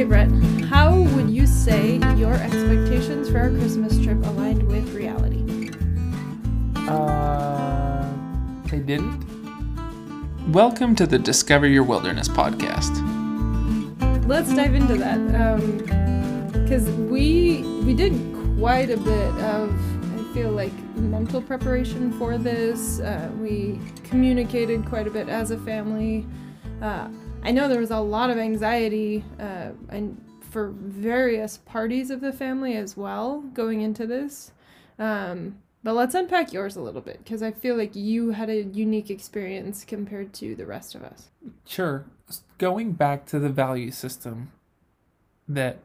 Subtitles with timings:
[0.00, 0.30] Okay, Brett,
[0.70, 5.70] how would you say your expectations for our Christmas trip aligned with reality?
[6.88, 8.08] Uh,
[8.70, 9.22] they didn't.
[10.52, 12.96] Welcome to the Discover Your Wilderness podcast.
[14.26, 15.18] Let's dive into that.
[16.54, 18.14] Because we we did
[18.58, 19.70] quite a bit of,
[20.18, 23.00] I feel like, mental preparation for this.
[23.00, 26.26] Uh, we communicated quite a bit as a family.
[26.80, 27.08] Uh,
[27.42, 32.32] I know there was a lot of anxiety uh, and for various parties of the
[32.32, 34.52] family as well going into this.
[34.98, 38.64] Um, but let's unpack yours a little bit because I feel like you had a
[38.64, 41.30] unique experience compared to the rest of us.
[41.64, 42.04] Sure.
[42.58, 44.52] Going back to the value system
[45.48, 45.78] that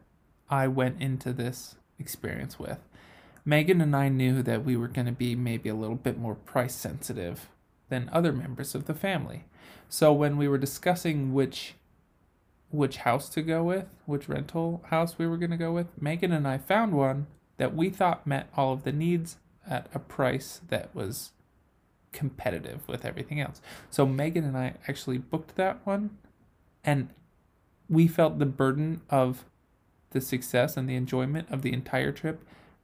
[0.50, 2.78] I went into this experience with,
[3.46, 6.34] Megan and I knew that we were going to be maybe a little bit more
[6.34, 7.48] price sensitive
[7.88, 9.44] than other members of the family.
[9.88, 11.74] So when we were discussing which
[12.70, 16.32] which house to go with, which rental house we were going to go with, Megan
[16.32, 19.36] and I found one that we thought met all of the needs
[19.68, 21.30] at a price that was
[22.12, 23.60] competitive with everything else.
[23.88, 26.18] So Megan and I actually booked that one
[26.84, 27.08] and
[27.88, 29.44] we felt the burden of
[30.10, 32.42] the success and the enjoyment of the entire trip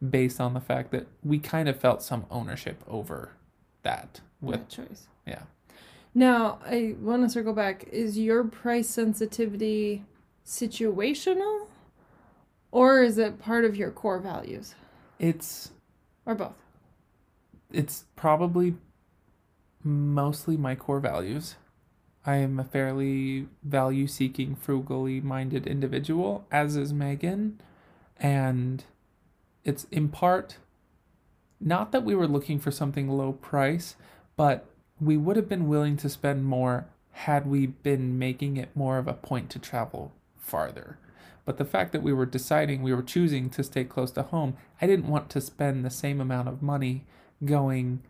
[0.08, 3.32] based on the fact that we kind of felt some ownership over
[3.82, 5.08] that with That choice.
[5.26, 5.42] yeah.
[6.14, 7.88] Now, I want to circle back.
[7.90, 10.04] Is your price sensitivity
[10.46, 11.66] situational
[12.70, 14.74] or is it part of your core values
[15.18, 15.70] It's
[16.26, 16.54] or both?
[17.72, 18.74] it's probably
[19.82, 21.56] mostly my core values.
[22.24, 27.60] I am a fairly value seeking, frugally minded individual, as is Megan.
[28.18, 28.84] And
[29.64, 30.58] it's in part
[31.60, 33.96] not that we were looking for something low price,
[34.36, 34.66] but
[35.02, 39.08] we would have been willing to spend more had we been making it more of
[39.08, 40.98] a point to travel farther.
[41.44, 44.56] But the fact that we were deciding, we were choosing to stay close to home,
[44.80, 47.04] I didn't want to spend the same amount of money
[47.44, 48.02] going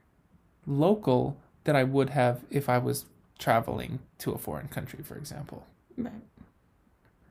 [0.66, 3.06] local that I would have if I was
[3.38, 5.66] traveling to a foreign country, for example.
[5.96, 6.12] Right.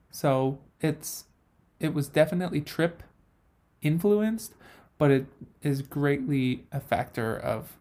[0.09, 1.25] So it's
[1.79, 3.03] it was definitely trip
[3.81, 4.53] influenced,
[4.97, 5.25] but it
[5.61, 7.77] is greatly a factor of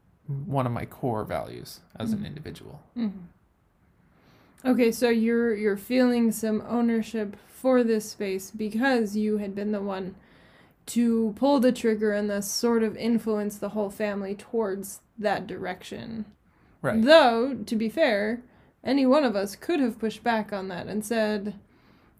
[0.46, 2.26] one of my core values as an mm-hmm.
[2.26, 2.82] individual.
[2.96, 4.68] Mm-hmm.
[4.68, 9.80] Okay, so you're you're feeling some ownership for this space because you had been the
[9.80, 10.14] one
[10.86, 16.24] to pull the trigger and thus sort of influence the whole family towards that direction.
[16.82, 17.02] Right.
[17.02, 18.42] Though, to be fair,
[18.82, 21.54] any one of us could have pushed back on that and said,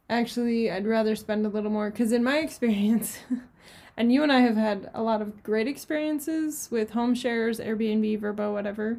[0.09, 1.91] actually, I'd rather spend a little more.
[1.91, 3.19] Because in my experience,
[4.01, 8.21] and you and I have had a lot of great experiences with home shares, Airbnb,
[8.21, 8.99] Vrbo, whatever.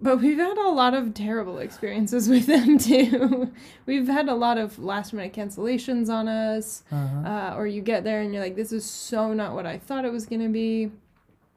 [0.00, 3.52] But we've had a lot of terrible experiences with them too.
[3.84, 7.28] we've had a lot of last minute cancellations on us, Uh-huh.
[7.28, 10.04] uh, or you get there and you're like, this is so not what I thought
[10.04, 10.92] it was going to be.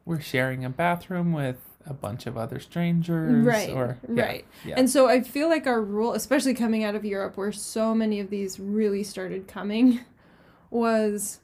[0.05, 3.45] We're sharing a bathroom with a bunch of other strangers.
[3.45, 4.45] Right, Or yeah, right.
[4.65, 4.75] Yeah.
[4.77, 8.19] And so I feel like our rule, especially coming out of Europe, where so many
[8.19, 9.99] of these really started coming,
[10.71, 11.40] was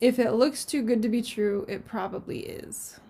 [0.00, 3.00] if it looks too good to be true, it probably is.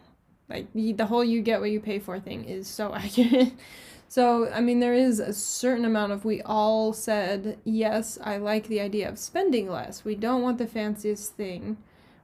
[0.48, 3.52] Like the whole "you get what you pay for" thing is so accurate.
[4.08, 8.18] So I mean, there is a certain amount of we all said yes.
[8.22, 10.04] I like the idea of spending less.
[10.04, 11.78] We don't want the fanciest thing.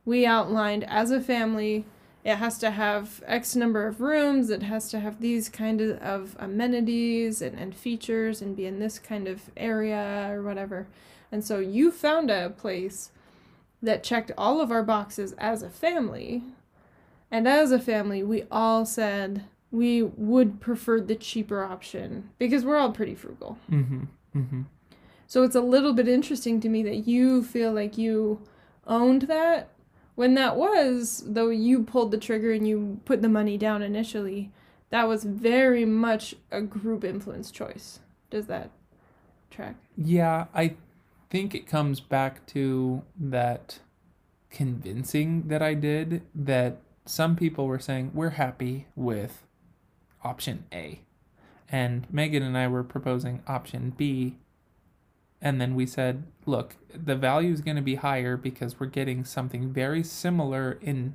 [0.04, 1.84] We outlined as a family
[2.24, 5.98] it has to have X number of rooms, it has to have these kind of,
[5.98, 10.86] of amenities and, and features and be in this kind of area or whatever.
[11.32, 13.10] And so you found a place
[13.82, 16.42] that checked all of our boxes as a family.
[17.30, 22.76] And as a family, we all said we would prefer the cheaper option because we're
[22.76, 23.58] all pretty frugal.
[23.70, 24.04] mm-hmm.
[24.36, 24.62] Mm-hmm.
[25.26, 28.42] So it's a little bit interesting to me that you feel like you
[28.86, 29.70] owned that
[30.14, 34.50] when that was, though you pulled the trigger and you put the money down initially,
[34.90, 38.00] that was very much a group influence choice.
[38.30, 38.70] Does that
[39.50, 39.76] track?
[39.96, 40.74] Yeah, I
[41.32, 43.78] think it comes back to that
[44.50, 46.76] convincing that I did that
[47.06, 49.42] some people were saying we're happy with
[50.22, 51.00] option A.
[51.70, 54.36] And Megan and I were proposing option B.
[55.40, 59.24] And then we said, look, the value is going to be higher because we're getting
[59.24, 61.14] something very similar in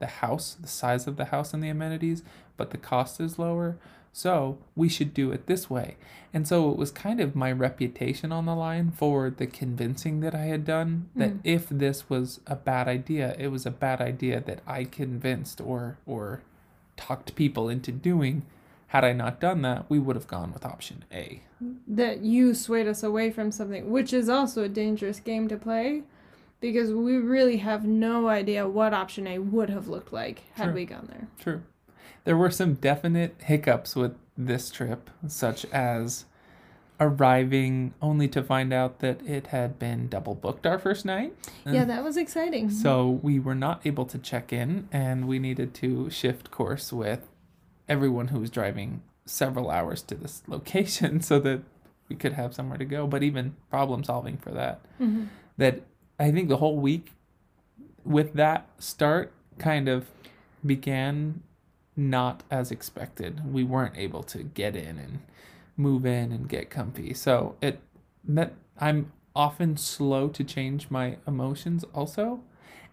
[0.00, 2.24] the house, the size of the house and the amenities,
[2.56, 3.78] but the cost is lower.
[4.12, 5.96] So we should do it this way.
[6.34, 10.34] And so it was kind of my reputation on the line for the convincing that
[10.34, 11.38] I had done that hmm.
[11.44, 15.98] if this was a bad idea, it was a bad idea that I convinced or
[16.06, 16.42] or
[16.96, 18.42] talked people into doing
[18.88, 21.40] Had I not done that, we would have gone with option A.
[21.88, 26.02] that you swayed us away from something, which is also a dangerous game to play
[26.60, 30.72] because we really have no idea what option A would have looked like had Sure.
[30.74, 31.28] we gone there.
[31.38, 31.62] True.
[32.24, 36.24] There were some definite hiccups with this trip, such as
[37.00, 41.34] arriving only to find out that it had been double booked our first night.
[41.66, 42.70] Yeah, that was exciting.
[42.70, 47.28] So we were not able to check in and we needed to shift course with
[47.88, 51.62] everyone who was driving several hours to this location so that
[52.08, 53.06] we could have somewhere to go.
[53.06, 54.80] But even problem solving for that.
[55.00, 55.26] Mhm.
[55.56, 55.82] That
[56.20, 57.12] I think the whole week
[58.04, 60.06] with that start kind of
[60.64, 61.42] began
[61.96, 63.52] not as expected.
[63.52, 65.20] We weren't able to get in and
[65.76, 67.14] move in and get comfy.
[67.14, 67.80] So it
[68.24, 72.40] that I'm often slow to change my emotions also.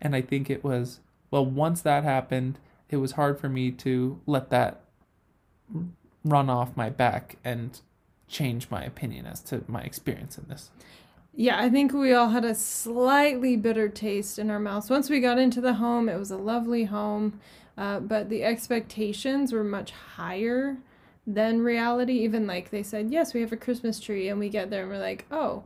[0.02, 1.00] And I think it was
[1.32, 2.60] well once that happened,
[2.90, 4.82] it was hard for me to let that
[6.24, 7.80] run off my back and
[8.28, 10.70] change my opinion as to my experience in this.
[11.34, 14.90] Yeah, I think we all had a slightly bitter taste in our mouths.
[14.90, 17.40] Once we got into the home, it was a lovely home,
[17.80, 20.78] uh, but the expectations were much higher
[21.26, 22.20] than reality.
[22.20, 24.92] Even like they said, yes, we have a Christmas tree, and we get there and
[24.92, 25.64] we're like, oh,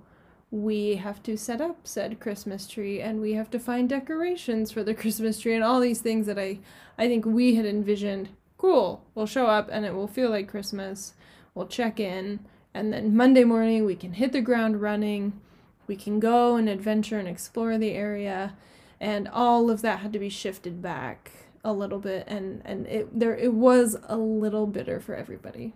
[0.51, 4.83] we have to set up said Christmas tree, and we have to find decorations for
[4.83, 6.60] the Christmas tree, and all these things that I,
[6.98, 8.30] I think we had envisioned.
[8.57, 11.16] Cool, we'll show up and it will feel like Christmas.
[11.54, 12.39] We'll check in,
[12.74, 15.42] and then Monday morning we can hit the ground running
[15.88, 18.54] we can go and adventure and explore the area
[19.00, 21.31] and all of that had to be shifted back
[21.63, 25.74] a little bit and and it there it was a little bitter for everybody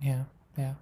[0.00, 0.24] Yeah,
[0.58, 0.74] yeah.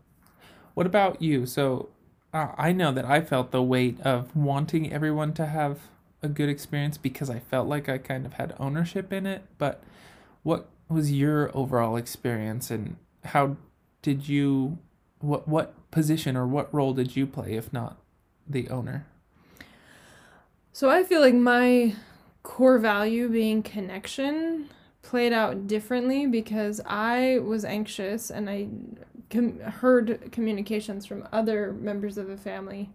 [0.74, 1.46] What about you?
[1.46, 1.90] So
[2.32, 5.88] uh, I know that I felt the weight of wanting everyone to have
[6.22, 9.42] a good experience because I felt like I kind of had ownership in it.
[9.58, 9.82] But
[10.42, 13.56] what was your overall experience and how
[14.02, 14.78] did you,
[15.20, 17.98] what, what position or what role did you play if not
[18.48, 19.06] the owner?
[20.72, 21.94] so i feel like my
[22.42, 24.68] core value being connection
[25.02, 28.66] played out differently because i was anxious and i
[29.30, 32.90] com- heard communications from other members of the family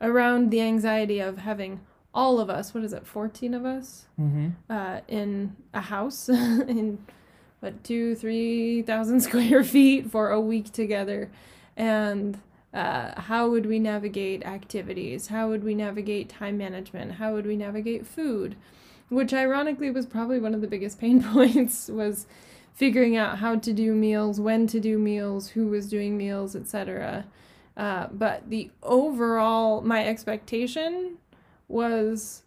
[0.00, 1.80] around the anxiety of having
[2.14, 4.48] all of us what is it 14 of us Mm-hmm.
[4.70, 6.98] uh, in a house in
[7.60, 11.30] what two three thousand square feet for a week together
[11.76, 12.38] and
[12.74, 17.56] uh, how would we navigate activities how would we navigate time management how would we
[17.56, 18.56] navigate food
[19.08, 22.26] which ironically was probably one of the biggest pain points was
[22.74, 27.24] figuring out how to do meals when to do meals who was doing meals etc
[27.76, 31.16] uh, but the overall my expectation
[31.68, 32.42] was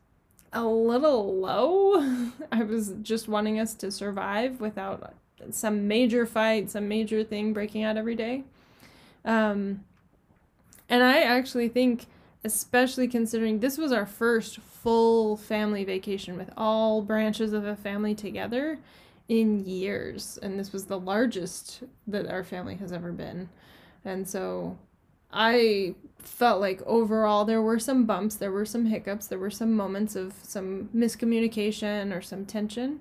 [0.53, 2.31] a little low.
[2.51, 5.13] I was just wanting us to survive without
[5.51, 8.43] some major fight, some major thing breaking out every day.
[9.23, 9.85] Um,
[10.91, 12.05] and I actually think,
[12.43, 18.13] especially considering this was our first full family vacation with all branches of a family
[18.13, 18.77] together
[19.29, 20.37] in years.
[20.43, 23.47] And this was the largest that our family has ever been.
[24.03, 24.77] And so
[25.31, 29.73] I felt like overall there were some bumps, there were some hiccups, there were some
[29.73, 32.99] moments of some miscommunication or some tension.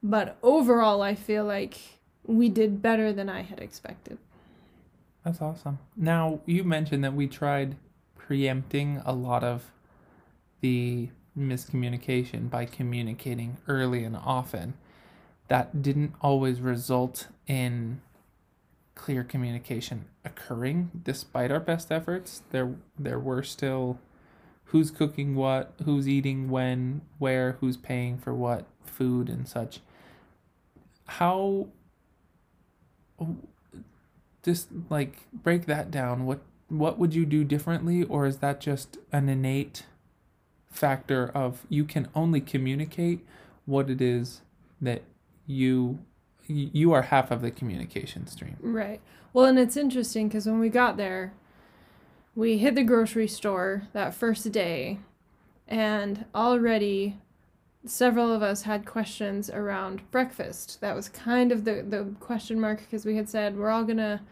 [0.00, 1.78] But overall, I feel like
[2.24, 4.18] we did better than I had expected.
[5.24, 5.78] That's awesome.
[5.96, 7.76] Now, you mentioned that we tried
[8.16, 9.70] preempting a lot of
[10.60, 14.74] the miscommunication by communicating early and often.
[15.48, 18.00] That didn't always result in
[18.94, 22.42] clear communication occurring despite our best efforts.
[22.50, 23.98] There there were still
[24.64, 29.80] who's cooking what, who's eating when, where, who's paying for what, food and such.
[31.06, 31.66] How
[34.42, 38.96] just like break that down what what would you do differently or is that just
[39.12, 39.84] an innate
[40.70, 43.24] factor of you can only communicate
[43.66, 44.42] what it is
[44.80, 45.02] that
[45.46, 45.98] you
[46.46, 49.00] you are half of the communication stream Right.
[49.32, 51.32] Well, and it's interesting because when we got there,
[52.34, 54.98] we hit the grocery store that first day,
[55.68, 57.18] and already
[57.86, 60.80] several of us had questions around breakfast.
[60.80, 64.22] That was kind of the, the question mark because we had said we're all gonna,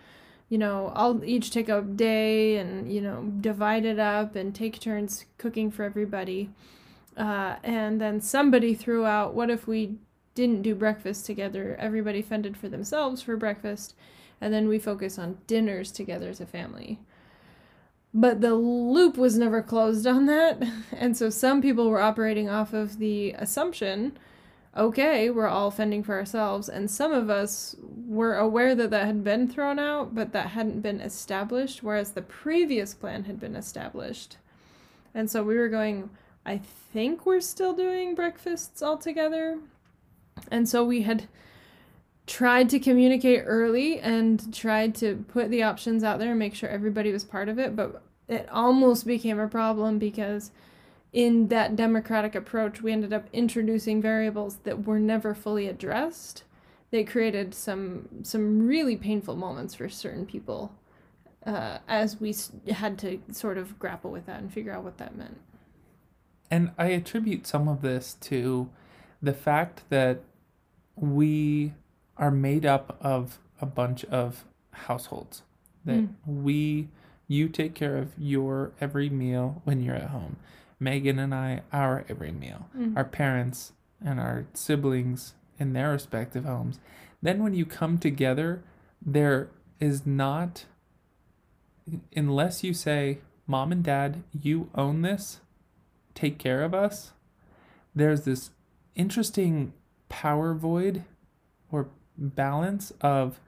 [0.49, 4.81] you know, I'll each take a day and, you know, divide it up and take
[4.81, 6.51] turns cooking for everybody.
[7.17, 9.97] Uh, and then somebody threw out, what if we
[10.35, 11.77] didn't do breakfast together?
[11.81, 13.97] Everybody fended for themselves for breakfast,
[14.41, 17.01] and then we focus on dinners together as a family.
[18.15, 20.63] But the loop was never closed on that.
[20.93, 24.19] And so some people were operating off of the assumption
[24.79, 26.69] okay, we're all fending for ourselves.
[26.69, 27.75] And some of us
[28.07, 32.23] were aware that that had been thrown out, but that hadn't been established, whereas the
[32.23, 34.37] previous plan had been established.
[35.15, 36.11] And so we were going,
[36.47, 39.59] I think we're still doing breakfasts all together.
[40.51, 41.29] And so we had
[42.29, 46.69] tried to communicate early and tried to put the options out there and make sure
[46.69, 50.53] everybody was part of it, but it almost became a problem because
[51.13, 56.45] in that democratic approach, we ended up introducing variables that were never fully addressed.
[56.91, 60.73] They created some some really painful moments for certain people
[61.47, 62.35] uh, as we
[62.71, 65.39] had to sort of grapple with that and figure out what that meant.
[66.51, 68.69] And I attribute some of this to
[69.23, 70.21] the fact that
[70.95, 71.73] we
[72.19, 75.43] are made up of a bunch of households
[75.85, 76.09] that mm.
[76.27, 76.89] we
[77.27, 80.37] you take care of your every meal when you're at home
[80.81, 82.97] megan and i our every meal mm.
[82.97, 83.73] our parents
[84.05, 86.79] and our siblings in their respective homes
[87.23, 88.63] then when you come together
[89.05, 89.49] there
[89.81, 90.65] is not
[92.15, 95.41] unless you say mom and dad you own this
[96.15, 97.13] take care of us
[97.95, 98.51] there's this
[98.95, 99.73] interesting
[100.09, 101.05] power void
[101.71, 103.41] or balance of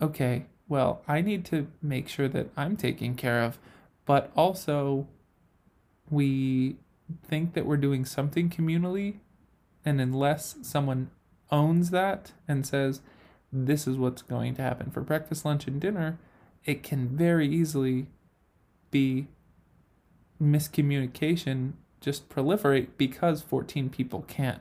[0.00, 3.58] okay, well, I need to make sure that I'm taken care of,
[4.06, 5.06] but also
[6.10, 6.76] we
[7.22, 9.18] think that we're doing something communally,
[9.84, 11.10] and unless someone
[11.50, 13.00] owns that and says,
[13.52, 16.18] this is what's going to happen for breakfast, lunch, and dinner,
[16.64, 18.06] it can very easily
[18.90, 19.28] be
[20.42, 24.60] miscommunication just proliferate because 14 people can't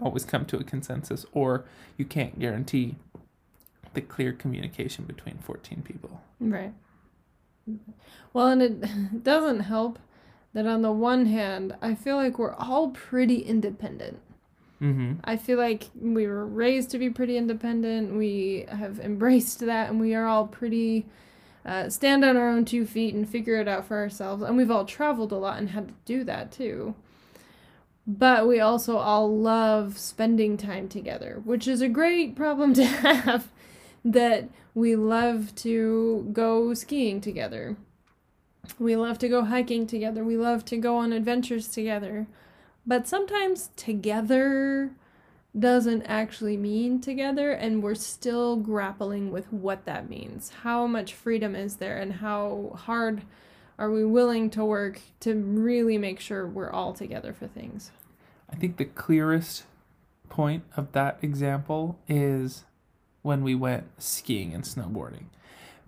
[0.00, 1.64] always come to a consensus, or
[1.96, 2.96] you can't guarantee
[3.94, 6.20] the clear communication between 14 people.
[6.40, 6.72] Right.
[8.32, 9.98] Well, and it doesn't help
[10.52, 14.20] that on the one hand, I feel like we're all pretty independent.
[14.80, 15.14] Mm-hmm.
[15.24, 18.14] I feel like we were raised to be pretty independent.
[18.14, 21.06] We have embraced that, and we are all pretty
[21.64, 24.42] uh, stand on our own two feet and figure it out for ourselves.
[24.42, 26.94] And we've all traveled a lot and had to do that too.
[28.06, 33.48] But we also all love spending time together, which is a great problem to have.
[34.04, 37.76] that we love to go skiing together.
[38.78, 40.24] We love to go hiking together.
[40.24, 42.26] We love to go on adventures together.
[42.86, 44.90] But sometimes together
[45.58, 50.50] doesn't actually mean together, and we're still grappling with what that means.
[50.62, 53.22] How much freedom is there, and how hard
[53.78, 57.90] are we willing to work to really make sure we're all together for things?
[58.50, 59.64] I think the clearest
[60.28, 62.64] point of that example is
[63.22, 65.24] when we went skiing and snowboarding.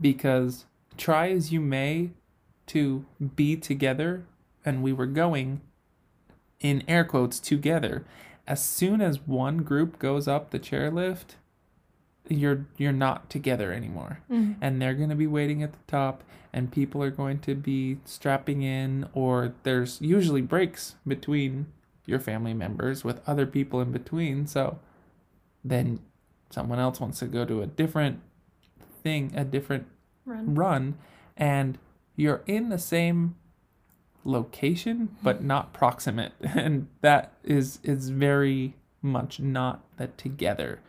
[0.00, 0.66] Because
[0.96, 2.10] try as you may
[2.66, 3.04] to
[3.36, 4.24] be together,
[4.64, 5.60] and we were going
[6.60, 8.04] in air quotes together.
[8.46, 11.36] As soon as one group goes up the chairlift,
[12.28, 14.20] you're you're not together anymore.
[14.30, 14.52] Mm-hmm.
[14.60, 17.98] and they're going to be waiting at the top and people are going to be
[18.04, 21.66] strapping in or there's usually breaks between
[22.06, 24.78] your family members with other people in between so
[25.64, 26.00] then
[26.50, 28.20] someone else wants to go to a different
[29.02, 29.86] thing a different
[30.24, 30.98] run, run
[31.36, 31.78] and
[32.14, 33.36] you're in the same
[34.24, 36.32] location but not proximate.
[36.42, 40.80] And that is is very much not that together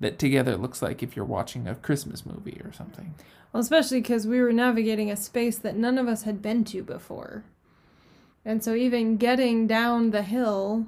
[0.00, 3.14] that together looks like if you're watching a Christmas movie or something.
[3.52, 6.82] Well, especially because we were navigating a space that none of us had been to
[6.82, 7.44] before.
[8.44, 10.86] And so even getting down the hill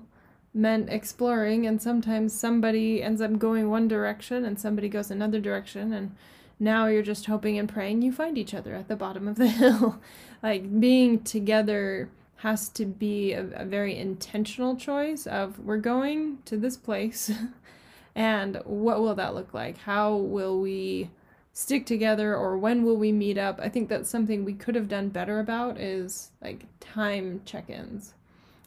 [0.55, 5.93] meant exploring, and sometimes somebody ends up going one direction and somebody goes another direction,
[5.93, 6.15] and
[6.61, 9.49] now you're just hoping and praying you find each other at the bottom of the
[9.63, 10.01] hill.
[10.43, 16.57] like being together has to be a, a very intentional choice of we're going to
[16.57, 17.33] this place
[18.19, 19.79] and what will that look like?
[19.79, 21.09] How will we
[21.53, 23.61] stick together or when will we meet up?
[23.63, 28.15] I think that's something we could have done better about is like time check-ins.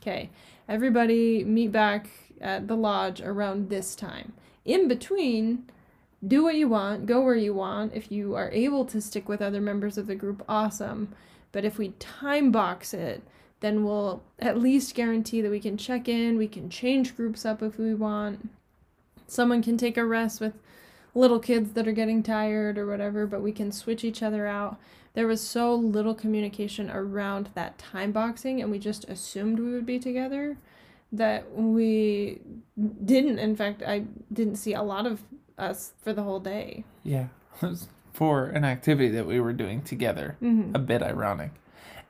[0.02, 0.30] Okay
[0.70, 4.32] everybody meet back at the lodge around this time.
[4.64, 5.66] In between
[6.26, 7.94] do what you want go where you want.
[7.94, 11.14] If you are able to stick with other members of the group awesome.
[11.52, 13.22] But if we time box it
[13.60, 17.62] then we'll at least guarantee that we can check in we can change groups up
[17.62, 18.50] if we want
[19.32, 20.54] someone can take a rest with
[21.16, 24.78] little kids that are getting tired or whatever, but we can switch each other out.
[25.14, 29.86] There was so little communication around that time boxing, and we just assumed we would
[29.86, 30.58] be together
[31.14, 32.40] that we
[33.04, 33.40] didn't.
[33.40, 35.22] In fact, I didn't see a lot of
[35.58, 36.84] us for the whole day.
[37.04, 37.28] Yeah,
[38.14, 40.38] for an activity that we were doing together.
[40.42, 40.76] Mm-hmm.
[40.76, 41.52] A bit ironic.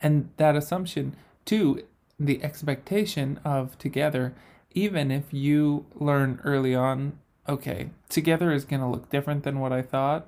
[0.01, 1.83] And that assumption, too,
[2.19, 4.33] the expectation of together
[4.71, 9.73] even if you learn early on okay, together is going to look different than what
[9.73, 10.27] I thought.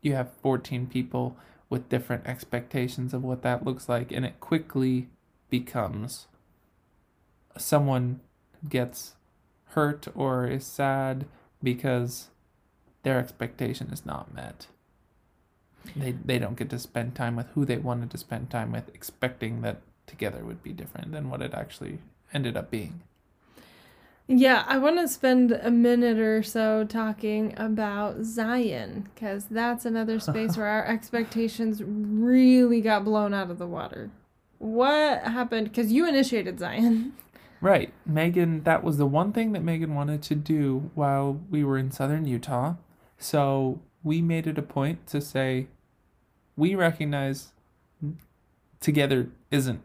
[0.00, 1.36] You have 14 people
[1.68, 5.08] with different expectations of what that looks like, and it quickly
[5.48, 6.26] becomes
[7.56, 8.20] someone
[8.68, 9.14] gets
[9.70, 11.26] hurt or is sad
[11.62, 12.28] because
[13.02, 14.66] their expectation is not met.
[15.94, 18.88] They they don't get to spend time with who they wanted to spend time with,
[18.94, 21.98] expecting that together would be different than what it actually
[22.32, 23.02] ended up being.
[24.26, 30.18] Yeah, I want to spend a minute or so talking about Zion because that's another
[30.20, 34.10] space where our expectations really got blown out of the water.
[34.58, 35.68] What happened?
[35.68, 37.12] Because you initiated Zion.
[37.60, 37.92] Right.
[38.06, 41.90] Megan, that was the one thing that Megan wanted to do while we were in
[41.90, 42.74] southern Utah.
[43.18, 45.68] So we made it a point to say
[46.56, 47.52] we recognize
[48.80, 49.82] together isn't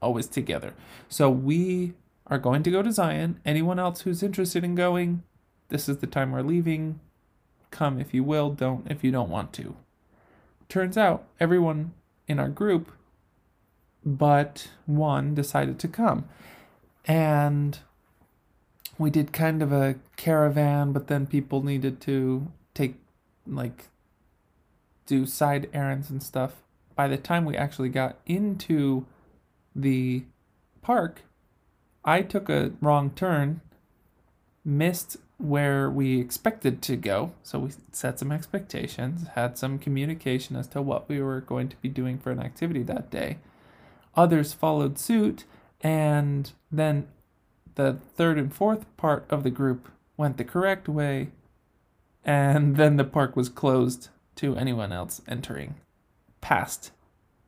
[0.00, 0.74] always together.
[1.08, 1.94] So we
[2.28, 3.40] are going to go to Zion.
[3.44, 5.22] Anyone else who's interested in going,
[5.68, 7.00] this is the time we're leaving.
[7.70, 9.76] Come if you will, don't if you don't want to.
[10.68, 11.94] Turns out everyone
[12.26, 12.90] in our group
[14.06, 16.28] but one decided to come.
[17.06, 17.80] And
[18.96, 22.94] we did kind of a caravan, but then people needed to take
[23.46, 23.88] like
[25.06, 26.62] do side errands and stuff.
[26.94, 29.06] By the time we actually got into
[29.74, 30.24] the
[30.82, 31.22] park,
[32.06, 33.60] I took a wrong turn,
[34.64, 37.32] missed where we expected to go.
[37.42, 41.76] So we set some expectations, had some communication as to what we were going to
[41.76, 43.38] be doing for an activity that day.
[44.14, 45.44] Others followed suit,
[45.82, 47.08] and then
[47.74, 51.28] the third and fourth part of the group went the correct way,
[52.24, 55.74] and then the park was closed to anyone else entering
[56.40, 56.92] past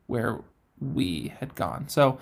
[0.05, 0.41] where
[0.79, 1.87] we had gone.
[1.87, 2.19] So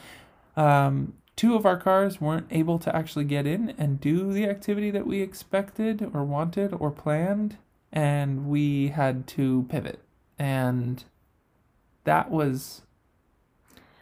[0.56, 4.92] um, two of our cars weren't able to actually get in and do the activity
[4.92, 7.56] that we expected or wanted or planned,
[7.94, 10.02] and we had to pivot.
[10.38, 11.06] And
[12.04, 12.82] that was.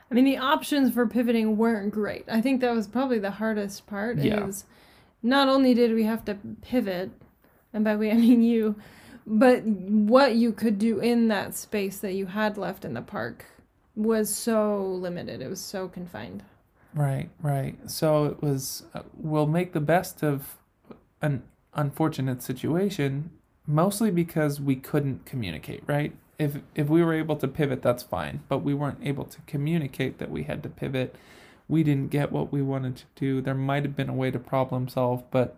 [0.09, 2.23] I mean, the options for pivoting weren't great.
[2.27, 4.17] I think that was probably the hardest part.
[4.17, 4.47] Yeah.
[4.47, 4.65] Is
[5.21, 7.11] not only did we have to pivot,
[7.73, 8.75] and by we I mean you,
[9.27, 13.45] but what you could do in that space that you had left in the park
[13.95, 15.41] was so limited.
[15.41, 16.43] It was so confined.
[16.95, 17.77] Right, right.
[17.91, 20.57] So it was, uh, we'll make the best of
[21.21, 23.31] an unfortunate situation,
[23.67, 26.15] mostly because we couldn't communicate, right?
[26.39, 30.19] If, if we were able to pivot, that's fine, but we weren't able to communicate
[30.19, 31.15] that we had to pivot.
[31.67, 33.41] We didn't get what we wanted to do.
[33.41, 35.57] There might have been a way to problem solve, but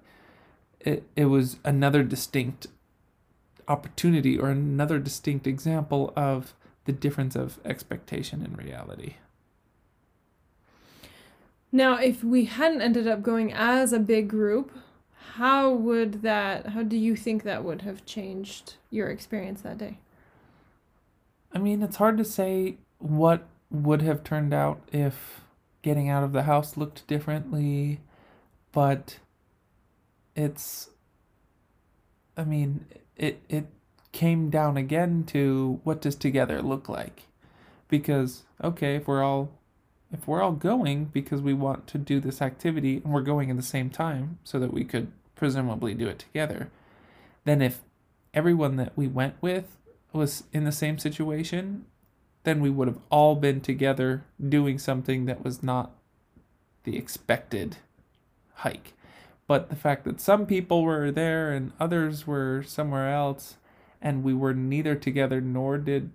[0.80, 2.66] it, it was another distinct
[3.68, 9.16] opportunity or another distinct example of the difference of expectation and reality.
[11.72, 14.72] Now, if we hadn't ended up going as a big group,
[15.34, 20.00] how would that, how do you think that would have changed your experience that day?
[21.54, 25.42] I mean, it's hard to say what would have turned out if
[25.82, 28.00] getting out of the house looked differently,
[28.72, 29.20] but
[30.36, 30.90] it's
[32.38, 33.66] I mean, it it
[34.12, 37.24] came down again to what does together look like?
[37.88, 39.50] Because okay, if we're all
[40.12, 43.58] if we're all going because we want to do this activity and we're going at
[43.58, 46.70] the same time so that we could presumably do it together,
[47.46, 47.82] then if
[48.34, 49.78] everyone that we went with
[50.14, 51.86] was in the same situation,
[52.44, 55.92] then we would have all been together doing something that was not
[56.84, 57.78] the expected
[58.56, 58.94] hike.
[59.48, 63.58] But the fact that some people were there and others were somewhere else,
[64.02, 66.12] and we were neither together nor did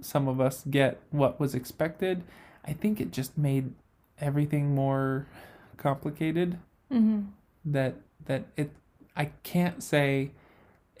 [0.00, 2.22] some of us get what was expected,
[2.68, 3.72] I think it just made
[4.20, 5.26] everything more
[5.78, 6.58] complicated.
[6.92, 7.22] Mm-hmm.
[7.64, 8.70] That that it
[9.16, 10.30] I can't say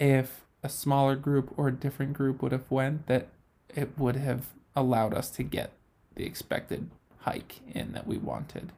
[0.00, 3.28] if a smaller group or a different group would have went that
[3.68, 5.72] it would have allowed us to get
[6.14, 8.72] the expected hike in that we wanted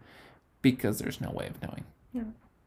[0.63, 1.85] because there's no way of knowing.
[2.13, 2.25] Yeah.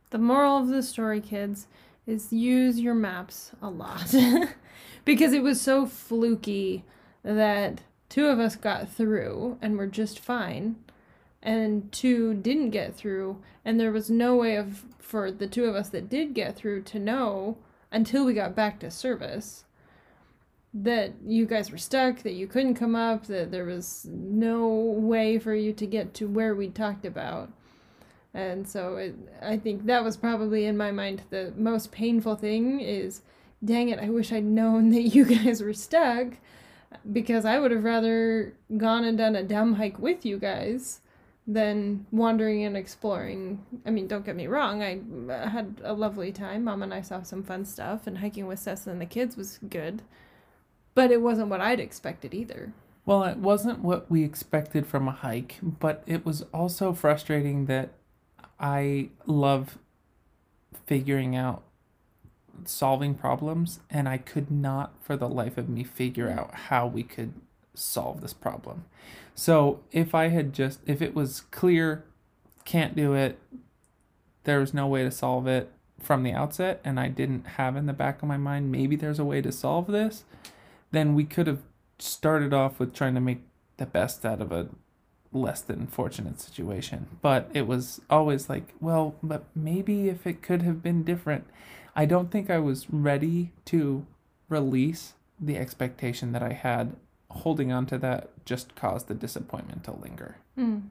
[0.09, 1.67] The moral of the story, kids,
[2.07, 4.13] is use your maps a lot.
[5.05, 6.83] because it was so fluky
[7.23, 7.81] that
[8.13, 10.76] two of us got through and were just fine,
[11.41, 15.76] and two didn't get through, and there was no way of for the two of
[15.76, 17.58] us that did get through to know
[17.91, 19.63] until we got back to service
[20.76, 25.39] that you guys were stuck, that you couldn't come up, that there was no way
[25.39, 27.52] for you to get to where we talked about.
[28.32, 32.80] And so it, I think that was probably in my mind the most painful thing
[32.80, 33.21] is
[33.65, 36.34] dang it, I wish I'd known that you guys were stuck
[37.12, 41.01] because I would have rather gone and done a dumb hike with you guys
[41.45, 43.65] than wandering and exploring.
[43.86, 45.01] I mean, don't get me wrong, I
[45.32, 46.63] uh, had a lovely time.
[46.63, 49.60] Mom and I saw some fun stuff, and hiking with Sessa and the kids was
[49.69, 50.01] good.
[50.95, 52.73] But it wasn't what I'd expected either.
[53.06, 57.91] Well, it wasn't what we expected from a hike, but it was also frustrating that
[58.60, 59.77] I love
[60.86, 61.63] figuring out
[62.65, 67.03] solving problems, and I could not for the life of me figure out how we
[67.03, 67.33] could
[67.73, 68.85] solve this problem.
[69.35, 72.05] So if I had just, if it was clear,
[72.65, 73.39] can't do it,
[74.43, 77.85] there was no way to solve it from the outset, and I didn't have in
[77.85, 80.23] the back of my mind, maybe there's a way to solve this,
[80.91, 81.61] then we could have
[81.97, 83.41] started off with trying to make
[83.77, 84.67] the best out of a
[85.31, 87.07] less than fortunate situation.
[87.21, 91.45] But it was always like, well, but maybe if it could have been different.
[91.95, 94.06] I don't think I was ready to
[94.49, 96.95] release the expectation that I had.
[97.29, 100.38] Holding on to that just caused the disappointment to linger.
[100.58, 100.89] Mm.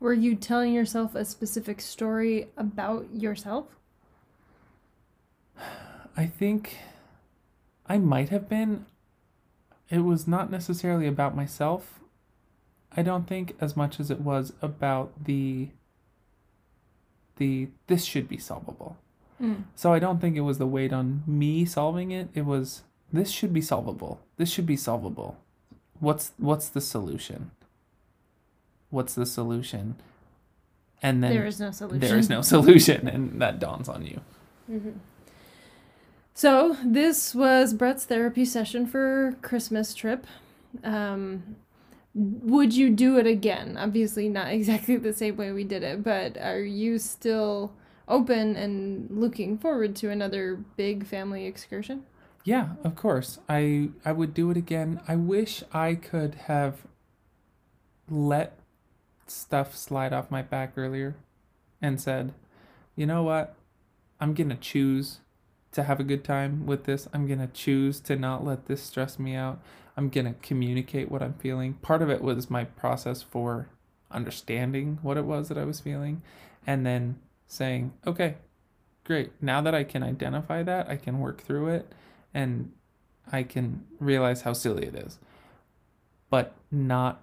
[0.00, 3.66] Were you telling yourself a specific story about yourself?
[6.16, 6.78] I think
[7.86, 8.86] I might have been.
[9.88, 12.00] It was not necessarily about myself.
[12.96, 15.68] I don't think as much as it was about the
[17.36, 18.96] the this should be solvable.
[19.40, 19.64] Mm.
[19.74, 22.28] So I don't think it was the weight on me solving it.
[22.34, 24.20] It was this should be solvable.
[24.36, 25.36] This should be solvable.
[26.00, 27.50] What's what's the solution?
[28.90, 29.96] What's the solution?
[31.02, 32.00] And then there is no solution.
[32.00, 34.20] there is no solution, and that dawns on you.
[34.70, 34.98] Mm-hmm.
[36.34, 40.26] So this was Brett's therapy session for Christmas trip.
[40.84, 41.56] Um,
[42.14, 43.76] would you do it again?
[43.78, 47.72] Obviously, not exactly the same way we did it, but are you still
[48.08, 52.04] open and looking forward to another big family excursion?
[52.44, 53.38] Yeah, of course.
[53.48, 55.00] I I would do it again.
[55.08, 56.86] I wish I could have
[58.08, 58.58] let
[59.26, 61.16] stuff slide off my back earlier
[61.82, 62.32] and said,
[62.94, 63.56] "You know what?
[64.20, 65.20] I'm going to choose
[65.72, 67.08] to have a good time with this.
[67.12, 69.60] I'm going to choose to not let this stress me out.
[69.96, 73.68] I'm going to communicate what I'm feeling." Part of it was my process for
[74.10, 76.22] understanding what it was that I was feeling
[76.66, 78.36] and then saying, "Okay,
[79.04, 79.32] great.
[79.42, 81.92] Now that I can identify that, I can work through it."
[82.36, 82.70] and
[83.32, 85.18] I can realize how silly it is.
[86.28, 87.22] But not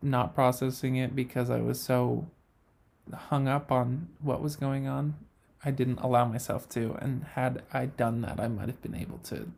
[0.00, 2.26] not processing it because I was so
[3.12, 5.14] hung up on what was going on.
[5.64, 9.18] I didn't allow myself to and had I done that I might have been able
[9.24, 9.50] to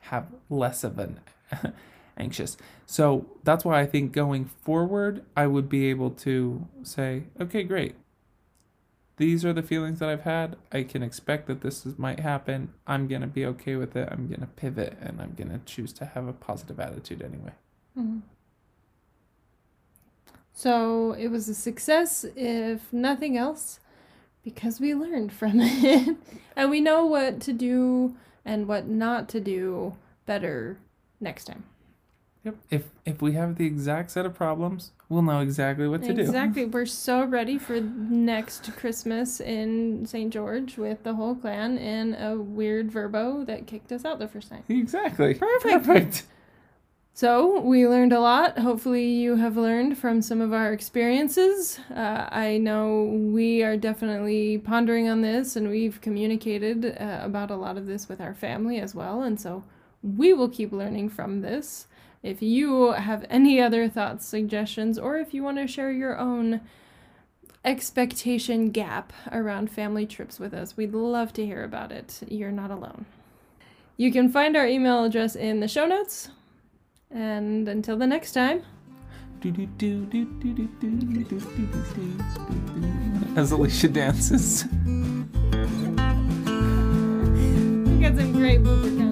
[0.00, 1.20] have less of an
[2.16, 2.56] anxious.
[2.86, 7.94] So that's why I think going forward I would be able to say, okay, great
[9.16, 10.56] these are the feelings that I've had.
[10.72, 12.72] I can expect that this is, might happen.
[12.86, 14.08] I'm going to be okay with it.
[14.10, 17.52] I'm going to pivot and I'm going to choose to have a positive attitude anyway.
[17.98, 18.18] Mm-hmm.
[20.52, 23.80] So it was a success, if nothing else,
[24.42, 26.16] because we learned from it.
[26.54, 30.78] and we know what to do and what not to do better
[31.20, 31.64] next time.
[32.46, 32.56] Yep.
[32.70, 36.22] If if we have the exact set of problems, we'll know exactly what to do.
[36.22, 36.64] Exactly.
[36.76, 40.32] We're so ready for next Christmas in St.
[40.32, 44.48] George with the whole clan and a weird Vrbo that kicked us out the first
[44.48, 44.62] time.
[44.68, 45.34] Exactly.
[45.34, 45.84] Perfect.
[45.84, 46.22] Perfect.
[47.14, 48.60] So we learned a lot.
[48.60, 51.80] Hopefully, you have learned from some of our experiences.
[51.90, 57.56] Uh, I know we are definitely pondering on this, and we've communicated uh, about a
[57.56, 59.22] lot of this with our family as well.
[59.22, 59.64] And so
[60.02, 61.86] we will keep learning from this.
[62.22, 66.60] If you have any other thoughts, suggestions, or if you want to share your own
[67.64, 72.20] expectation gap around family trips with us, we'd love to hear about it.
[72.28, 73.06] You're not alone.
[73.96, 76.28] You can find our email address in the show notes.
[77.10, 78.62] And until the next time.
[83.36, 84.64] As Alicia dances.
[84.64, 84.80] we
[88.00, 89.05] got some great blooper